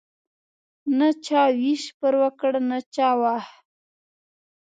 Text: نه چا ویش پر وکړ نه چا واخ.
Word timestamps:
نه 0.97 1.07
چا 1.25 1.41
ویش 1.59 1.83
پر 1.99 2.13
وکړ 2.21 2.53
نه 2.69 2.79
چا 2.95 3.09
واخ. 3.21 3.47